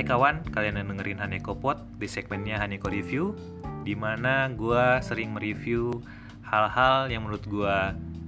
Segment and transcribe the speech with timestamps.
[0.00, 3.36] Hai kawan, kalian yang dengerin Haneko Pod di segmennya Haneko Review
[3.84, 5.92] di mana gue sering mereview
[6.40, 7.76] hal-hal yang menurut gue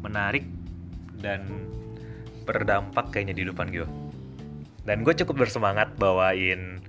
[0.04, 0.44] menarik
[1.16, 1.48] dan
[2.44, 3.88] berdampak kayaknya di depan gue.
[4.84, 6.84] Dan gue cukup bersemangat bawain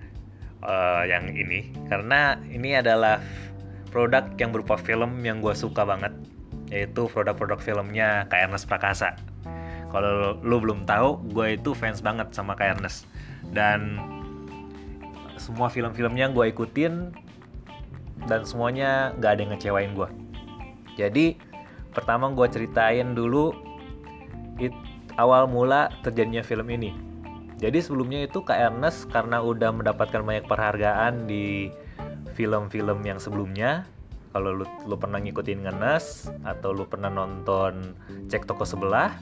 [0.60, 3.24] uh, yang ini karena ini adalah
[3.88, 6.11] produk yang berupa film yang gue suka banget
[6.68, 9.15] yaitu produk-produk filmnya Kak Ernest Prakasa.
[9.96, 13.07] Kalau lo belum tahu, gue itu fans banget sama Kak Ernest
[13.56, 13.96] dan
[15.43, 17.11] semua film-filmnya gue ikutin
[18.32, 20.10] dan semuanya nggak ada yang ngecewain gue
[20.96, 21.36] jadi
[21.93, 23.54] pertama gue ceritain dulu
[24.57, 24.74] it,
[25.18, 26.93] awal mula terjadinya film ini.
[27.61, 31.71] Jadi sebelumnya itu Kak Ernest karena udah mendapatkan banyak penghargaan di
[32.36, 33.88] film-film yang sebelumnya
[34.33, 37.94] kalau lu, lu pernah ngikutin ngenes atau lu pernah nonton
[38.28, 39.14] cek toko sebelah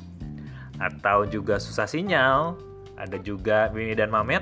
[0.80, 2.56] atau juga susah sinyal
[2.96, 4.42] ada juga Winnie dan Mamet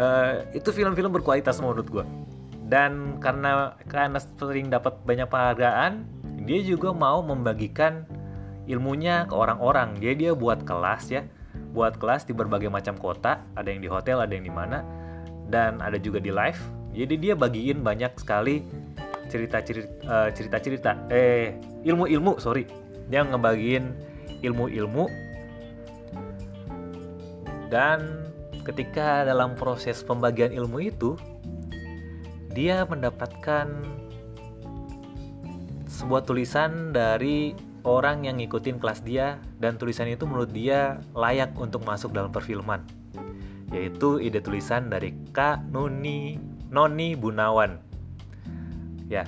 [0.00, 2.04] uh, itu film-film berkualitas menurut gue
[2.72, 6.08] dan karena karena sering dapat banyak penghargaan
[6.48, 8.08] dia juga mau membagikan
[8.70, 9.98] ilmunya ke orang-orang.
[9.98, 11.22] Dia dia buat kelas ya.
[11.74, 13.42] Buat kelas di berbagai macam kota.
[13.58, 14.86] Ada yang di hotel ada yang di mana.
[15.50, 16.60] Dan ada juga di live.
[16.94, 18.62] Jadi dia bagiin banyak sekali
[19.30, 21.10] cerita-cerita uh, cerita-cerita.
[21.10, 22.66] Eh ilmu-ilmu sorry.
[23.10, 23.84] Dia ngebagiin
[24.46, 25.04] ilmu-ilmu.
[27.70, 28.29] Dan
[28.70, 31.18] ketika dalam proses pembagian ilmu itu
[32.54, 33.66] dia mendapatkan
[35.90, 41.82] sebuah tulisan dari orang yang ngikutin kelas dia dan tulisan itu menurut dia layak untuk
[41.82, 42.86] masuk dalam perfilman
[43.70, 46.38] yaitu ide tulisan dari Kak Noni
[46.70, 47.78] Noni Bunawan.
[49.06, 49.26] Ya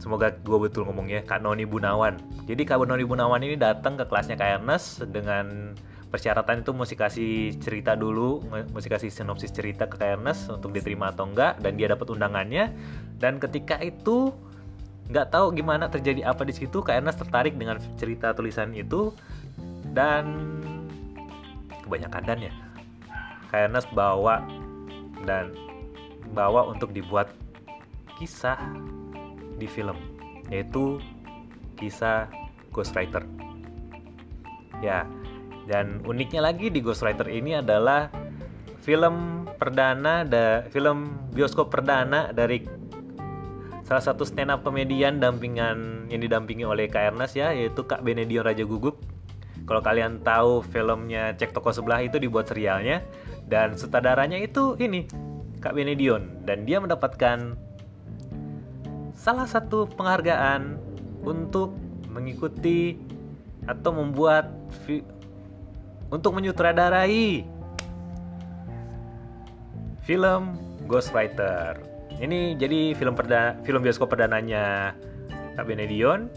[0.00, 2.16] semoga gue betul ngomongnya Kak Noni Bunawan.
[2.48, 5.76] Jadi Kak Noni Bunawan ini datang ke kelasnya Kak Ernest dengan
[6.14, 8.38] persyaratan itu mesti kasih cerita dulu,
[8.70, 12.70] mesti kasih sinopsis cerita ke Ernest untuk diterima atau enggak dan dia dapat undangannya.
[13.18, 14.30] Dan ketika itu
[15.10, 19.10] nggak tahu gimana terjadi apa di situ Kak tertarik dengan cerita tulisan itu
[19.90, 20.38] dan
[21.82, 22.54] kebanyakan dan ya
[23.50, 24.46] Kak bawa
[25.26, 25.50] dan
[26.30, 27.26] bawa untuk dibuat
[28.22, 28.56] kisah
[29.58, 29.98] di film
[30.46, 31.02] yaitu
[31.74, 32.30] kisah
[32.70, 33.26] Ghostwriter
[34.78, 35.04] ya
[35.64, 38.12] dan uniknya lagi di Ghostwriter ini adalah
[38.84, 42.60] film perdana da film bioskop perdana dari
[43.84, 48.44] salah satu stand up komedian dampingan yang didampingi oleh Kak Ernest ya yaitu Kak Benedion
[48.44, 49.00] Raja Gugup.
[49.64, 53.00] Kalau kalian tahu filmnya Cek Toko Sebelah itu dibuat serialnya
[53.48, 55.08] dan sutradaranya itu ini
[55.64, 57.56] Kak Benedion dan dia mendapatkan
[59.16, 60.76] salah satu penghargaan
[61.24, 61.72] untuk
[62.12, 63.00] mengikuti
[63.64, 64.52] atau membuat
[66.14, 67.42] untuk menyutradarai
[70.06, 70.54] film
[70.86, 71.82] Ghostwriter.
[72.22, 74.94] Ini jadi film perdana, film bioskop perdananya
[75.58, 76.30] Kak Benedion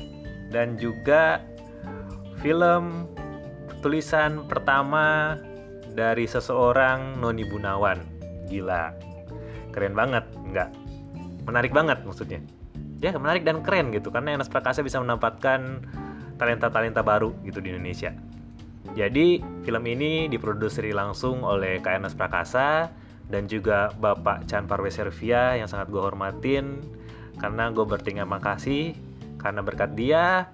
[0.49, 1.45] dan juga
[2.41, 3.05] film
[3.85, 5.37] tulisan pertama
[5.93, 8.01] dari seseorang Noni Bunawan.
[8.49, 8.89] Gila.
[9.69, 10.73] Keren banget, enggak?
[11.45, 12.41] Menarik banget maksudnya.
[12.97, 15.85] Ya, menarik dan keren gitu karena Enes Prakasa bisa menempatkan
[16.41, 18.17] talenta-talenta baru gitu di Indonesia.
[18.95, 22.87] Jadi film ini diproduksi langsung oleh KNS Prakasa
[23.27, 26.79] dan juga Bapak Chan Parweservia yang sangat gue hormatin
[27.37, 28.95] karena gue berterima kasih
[29.37, 30.49] karena berkat dia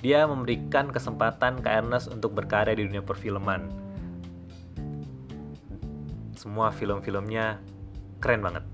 [0.00, 3.66] dia memberikan kesempatan ke Ernest untuk berkarya di dunia perfilman.
[6.36, 7.58] Semua film-filmnya
[8.22, 8.64] keren banget.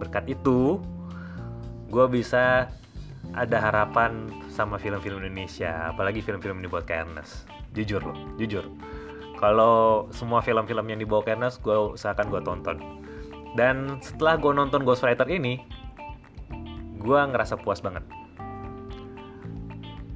[0.00, 0.80] Berkat itu,
[1.92, 2.72] gue bisa
[3.34, 7.48] ada harapan sama film-film Indonesia, apalagi film-film dibuat ke Ernest.
[7.74, 8.64] Jujur loh, jujur.
[9.36, 12.76] Kalau semua film-film yang dibawa Ernest, gue usahakan gue tonton.
[13.56, 15.60] Dan setelah gue nonton Ghostwriter ini,
[16.96, 18.04] gue ngerasa puas banget.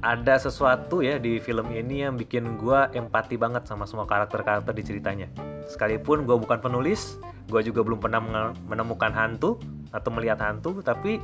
[0.01, 4.81] Ada sesuatu ya di film ini yang bikin gue empati banget sama semua karakter-karakter di
[4.81, 5.29] ceritanya.
[5.69, 8.17] Sekalipun gue bukan penulis, gue juga belum pernah
[8.65, 9.61] menemukan hantu
[9.93, 11.21] atau melihat hantu, tapi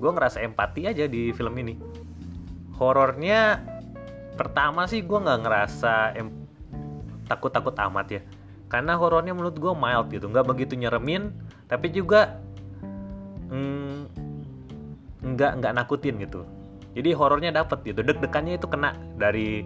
[0.00, 1.76] gue ngerasa empati aja di film ini.
[2.80, 3.60] Horornya
[4.40, 6.16] pertama sih gue nggak ngerasa
[7.28, 8.22] takut-takut amat ya.
[8.72, 11.28] Karena horornya menurut gue mild gitu nggak begitu nyeremin
[11.68, 12.40] tapi juga
[13.52, 14.08] mm,
[15.36, 16.48] nggak nggak nakutin gitu.
[16.96, 19.62] Jadi horornya dapet gitu deg-degannya itu kena dari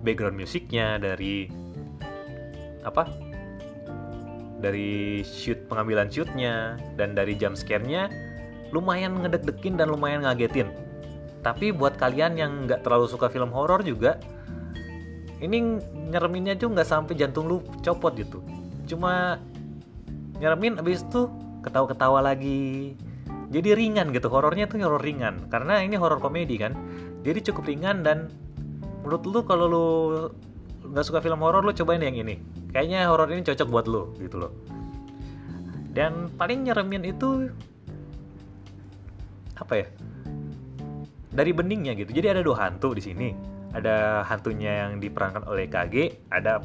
[0.00, 1.50] background musiknya dari
[2.86, 3.10] apa
[4.62, 8.08] dari shoot pengambilan shootnya dan dari jump scare-nya
[8.74, 10.70] lumayan ngedek-dekin dan lumayan ngagetin.
[11.44, 14.18] Tapi buat kalian yang nggak terlalu suka film horor juga
[15.36, 15.78] ini
[16.08, 18.40] nyereminnya tuh nggak sampai jantung lu copot gitu.
[18.88, 19.36] Cuma
[20.40, 21.28] nyeremin abis itu
[21.60, 22.96] ketawa-ketawa lagi.
[23.52, 25.46] Jadi ringan gitu horornya tuh horor ringan.
[25.52, 26.72] Karena ini horor komedi kan.
[27.20, 28.32] Jadi cukup ringan dan
[29.04, 29.86] menurut lu kalau lu
[30.88, 32.40] nggak suka film horor lu cobain yang ini.
[32.72, 34.52] Kayaknya horor ini cocok buat lu gitu loh.
[35.92, 37.48] Dan paling nyeremin itu
[39.60, 39.86] apa ya?
[41.32, 42.12] Dari beningnya gitu.
[42.16, 43.28] Jadi ada dua hantu di sini.
[43.76, 46.64] Ada hantunya yang diperankan oleh KG ada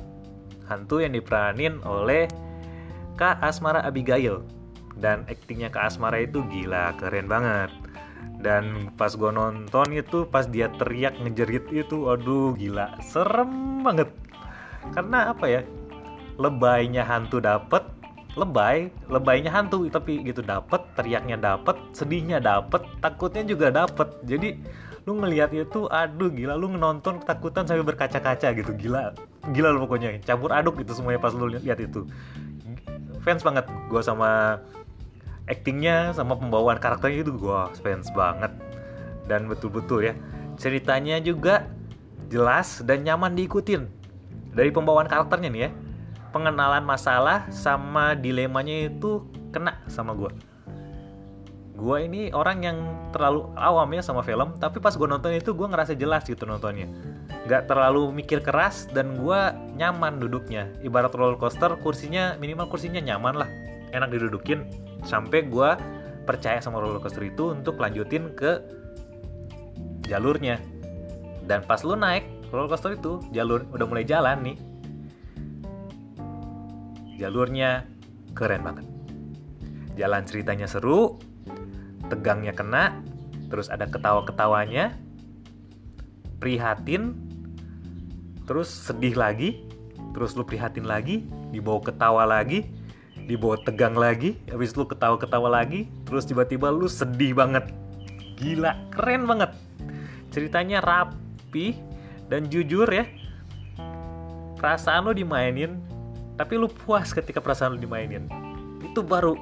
[0.72, 2.32] hantu yang diperanin oleh
[3.20, 4.40] Kak Asmara Abigail.
[4.96, 7.72] Dan aktingnya Kak Asmara itu gila keren banget.
[8.42, 12.96] Dan pas gue nonton itu pas dia teriak ngejerit itu aduh gila.
[13.04, 14.10] Serem banget.
[14.96, 15.62] Karena apa ya?
[16.40, 17.86] Lebaynya hantu dapet
[18.40, 24.08] lebay lebaynya hantu tapi gitu dapet teriaknya dapet sedihnya dapet takutnya juga dapet.
[24.24, 24.56] Jadi
[25.04, 28.72] lu ngelihatnya tuh aduh gila lu nonton ketakutan sampai berkaca-kaca gitu.
[28.72, 29.12] Gila
[29.52, 30.16] gila lu pokoknya.
[30.24, 32.08] Campur aduk gitu semuanya pas lu lihat itu.
[33.20, 33.68] Fans banget.
[33.92, 34.64] Gue sama
[35.52, 38.56] actingnya sama pembawaan karakternya itu gue fans banget.
[39.28, 40.14] Dan betul-betul ya
[40.56, 41.68] ceritanya juga
[42.32, 43.92] jelas dan nyaman diikutin.
[44.56, 45.72] Dari pembawaan karakternya nih ya
[46.32, 50.32] pengenalan masalah sama dilemanya itu kena sama gue
[51.82, 52.78] gue ini orang yang
[53.10, 56.86] terlalu awam ya sama film tapi pas gue nonton itu gue ngerasa jelas gitu nontonnya.
[57.50, 59.40] Nggak terlalu mikir keras dan gue
[59.82, 60.70] nyaman duduknya.
[60.86, 63.50] Ibarat roller coaster kursinya minimal kursinya nyaman lah.
[63.98, 64.70] Enak didudukin.
[65.02, 65.74] Sampai gue
[66.30, 68.62] percaya sama roller coaster itu untuk lanjutin ke
[70.06, 70.62] jalurnya.
[71.50, 74.71] Dan pas lu naik roller coaster itu jalur udah mulai jalan nih
[77.22, 77.86] jalurnya
[78.34, 78.86] keren banget
[79.94, 81.22] jalan ceritanya seru
[82.12, 83.00] tegangnya kena,
[83.48, 85.00] terus ada ketawa-ketawanya,
[86.44, 87.16] prihatin,
[88.44, 89.64] terus sedih lagi,
[90.12, 91.24] terus lu prihatin lagi,
[91.56, 92.68] dibawa ketawa lagi,
[93.16, 97.72] dibawa tegang lagi, habis lu ketawa-ketawa lagi, terus tiba-tiba lu sedih banget.
[98.36, 99.56] Gila, keren banget.
[100.36, 101.80] Ceritanya rapi
[102.28, 103.08] dan jujur ya.
[104.60, 105.80] Perasaan lu dimainin,
[106.36, 108.28] tapi lu puas ketika perasaan lu dimainin.
[108.82, 109.36] Itu baru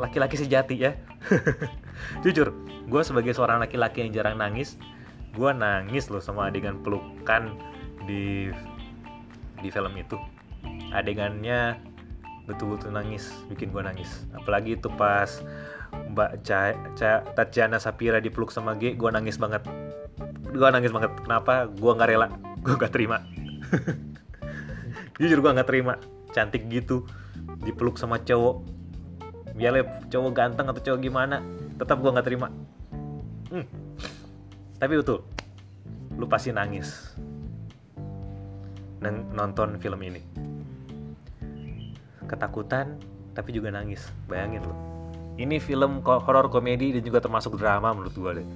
[0.00, 0.92] laki-laki sejati ya.
[2.24, 2.52] Jujur
[2.88, 4.76] gue sebagai seorang laki-laki yang jarang nangis
[5.32, 7.56] gue nangis loh sama adegan pelukan
[8.04, 8.52] di
[9.60, 10.16] di film itu.
[10.92, 11.80] Adegannya
[12.44, 14.28] betul-betul nangis bikin gue nangis.
[14.36, 15.40] Apalagi itu pas
[16.12, 19.64] Mbak Ca Ca Tatiana Sapira dipeluk sama G gue nangis banget.
[20.52, 21.16] Gue nangis banget.
[21.24, 21.70] Kenapa?
[21.70, 22.28] Gue nggak rela.
[22.60, 23.24] Gue nggak terima
[25.22, 25.94] jujur gue nggak terima.
[26.34, 27.06] Cantik gitu
[27.62, 28.66] dipeluk sama cowok.
[29.54, 31.38] Biarlah cowok ganteng atau cowok gimana
[31.78, 32.50] tetap gue nggak terima.
[33.52, 33.68] Hmm.
[34.80, 35.22] tapi betul
[36.16, 37.14] lu pasti nangis
[38.98, 40.18] neng nonton film ini.
[42.26, 42.98] Ketakutan
[43.36, 44.08] tapi juga nangis.
[44.26, 44.92] Bayangin lo
[45.40, 48.48] ini film horor komedi dan juga termasuk drama menurut gue deh.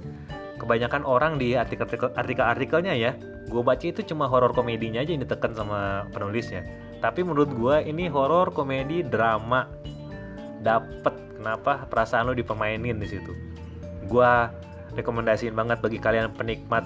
[0.57, 3.13] Kebanyakan orang di artikel-artikelnya ya
[3.47, 6.67] gue baca itu cuma horor komedinya aja yang ditekan sama penulisnya.
[6.99, 9.71] Tapi menurut gue ini horor komedi drama.
[10.59, 11.87] Dapet kenapa?
[11.87, 13.31] Perasaan lo dipermainin di situ.
[14.09, 14.51] Gua
[14.97, 16.83] rekomendasiin banget bagi kalian penikmat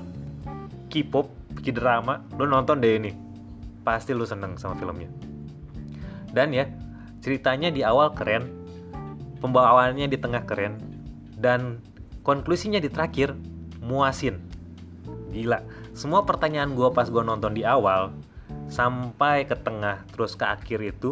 [0.91, 1.31] K-pop
[1.63, 3.11] K-drama lo nonton deh ini.
[3.81, 5.09] Pasti lo seneng sama filmnya.
[6.29, 6.67] Dan ya
[7.23, 8.61] ceritanya di awal keren
[9.41, 10.77] pembawaannya di tengah keren
[11.37, 11.81] dan
[12.21, 13.33] konklusinya di terakhir
[13.81, 14.50] muasin
[15.31, 15.63] gila
[15.95, 18.11] semua pertanyaan gue pas gue nonton di awal
[18.71, 21.11] sampai ke tengah terus ke akhir itu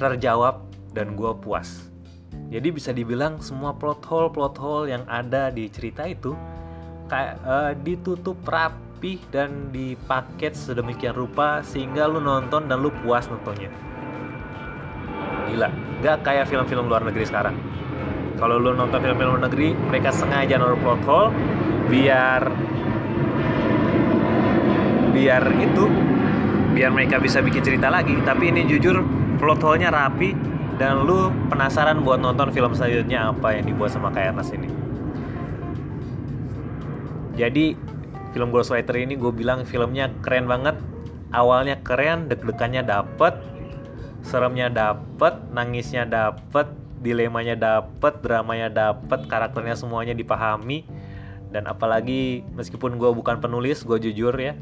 [0.00, 0.64] terjawab
[0.96, 1.92] dan gue puas.
[2.50, 6.34] Jadi bisa dibilang semua plot hole plot hole yang ada di cerita itu
[7.06, 13.70] kayak uh, ditutup rapi dan dipaket sedemikian rupa sehingga lu nonton dan lu puas nontonnya.
[15.50, 15.68] Gila,
[16.02, 17.54] gak kayak film-film luar negeri sekarang.
[18.38, 21.30] Kalau lu nonton film-film luar negeri, mereka sengaja naruh plot hole
[21.90, 22.42] biar
[25.10, 25.84] biar itu
[26.72, 28.14] biar mereka bisa bikin cerita lagi.
[28.22, 29.02] Tapi ini jujur
[29.36, 30.32] plot hole-nya rapi
[30.80, 34.70] dan lu penasaran buat nonton film selanjutnya apa yang dibuat sama Kak ini.
[37.36, 37.76] Jadi
[38.32, 40.78] film Ghostwriter ini gue bilang filmnya keren banget.
[41.30, 43.38] Awalnya keren, deg-degannya dapet,
[44.26, 46.66] seremnya dapet, nangisnya dapet,
[46.98, 50.82] dilemanya dapet, dramanya dapet, karakternya semuanya dipahami.
[51.50, 54.54] Dan apalagi meskipun gue bukan penulis, gue jujur ya,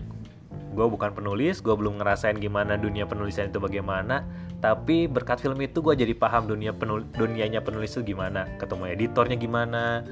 [0.73, 4.25] gue bukan penulis, gue belum ngerasain gimana dunia penulisan itu bagaimana
[4.59, 9.39] tapi berkat film itu gue jadi paham dunia penul dunianya penulis itu gimana ketemu editornya
[9.39, 10.03] gimana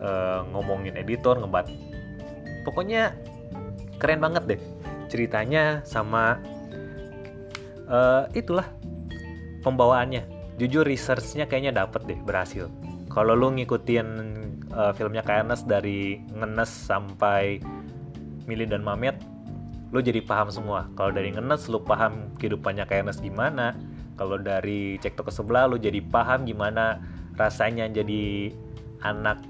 [0.00, 1.72] uh, ngomongin editor ngebat.
[2.68, 3.16] Pokoknya
[3.96, 4.60] keren banget deh
[5.08, 6.36] ceritanya sama
[7.88, 8.68] uh, itulah
[9.64, 10.28] pembawaannya.
[10.60, 12.68] Jujur researchnya kayaknya dapet deh berhasil
[13.10, 14.06] kalau lu ngikutin
[14.70, 17.58] uh, filmnya Kayanes dari ngenes sampai
[18.46, 19.18] Mili dan Mamet
[19.90, 20.86] lu jadi paham semua.
[20.94, 23.74] Kalau dari ngenes lu paham kehidupannya Kayanes gimana
[24.14, 27.02] kalau dari cek toko sebelah lu jadi paham gimana
[27.34, 28.54] rasanya jadi
[29.02, 29.42] anak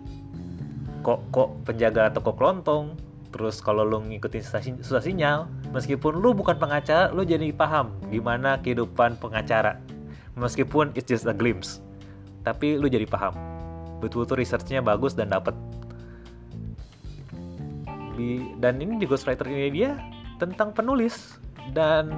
[1.05, 2.97] kok kok penjaga toko kelontong.
[3.31, 4.43] Terus kalau lu ngikutin
[4.81, 9.77] susah sinyal meskipun lu bukan pengacara lu jadi paham gimana kehidupan pengacara.
[10.41, 11.85] Meskipun it's just a glimpse.
[12.41, 13.50] Tapi lu jadi paham
[14.01, 15.53] betul-betul researchnya bagus dan dapet.
[18.61, 19.97] Dan ini di ghostwriter ini dia
[20.37, 21.41] tentang penulis
[21.73, 22.13] dan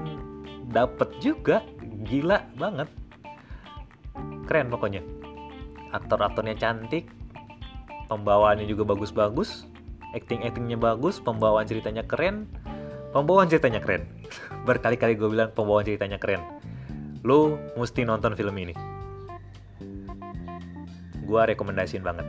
[0.71, 1.63] dapet juga
[2.07, 2.89] gila banget.
[4.47, 5.03] Keren pokoknya.
[5.93, 7.07] Aktor-aktornya cantik
[8.11, 9.69] pembawaannya juga bagus-bagus
[10.13, 12.49] acting-actingnya bagus pembawaan ceritanya keren.
[13.13, 14.09] Pembawaan ceritanya keren.
[14.69, 16.41] Berkali-kali gue bilang pembawaan ceritanya keren.
[17.25, 19.02] Lo mesti nonton film ini
[21.33, 22.29] gue rekomendasiin banget.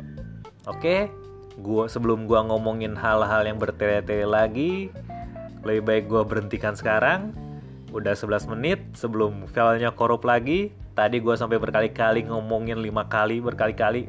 [0.72, 1.12] Oke
[1.60, 4.90] gua sebelum gue ngomongin hal-hal yang bertele-tele lagi
[5.68, 7.36] lebih baik gue berhentikan sekarang.
[7.92, 10.72] Udah 11 menit sebelum filenya korup lagi.
[10.96, 14.08] Tadi gue sampai berkali-kali ngomongin lima kali berkali-kali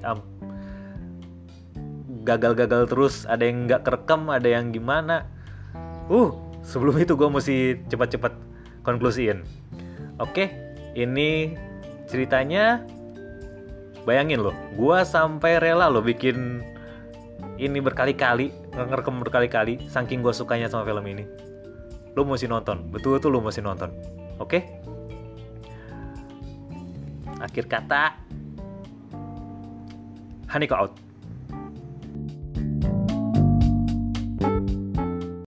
[2.22, 3.14] gagal-gagal terus.
[3.26, 5.26] Ada yang nggak kerekam ada yang gimana?
[6.06, 7.56] Uh sebelum itu gue mesti
[7.92, 8.32] cepat-cepat
[8.82, 9.44] konklusiin
[10.16, 10.44] oke
[10.96, 11.52] ini
[12.08, 12.80] ceritanya
[14.04, 16.60] bayangin loh gue sampai rela loh bikin
[17.60, 21.24] ini berkali-kali ngerekam berkali-kali saking gue sukanya sama film ini
[22.14, 23.90] lo mesti nonton betul-betul lo mesti nonton
[24.38, 24.62] oke okay?
[27.42, 28.16] akhir kata
[30.48, 31.03] Hanika out